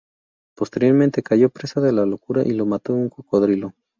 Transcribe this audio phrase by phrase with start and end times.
[0.55, 3.75] Posteriormente cayó presa de la locura y lo mató un cocodrilo.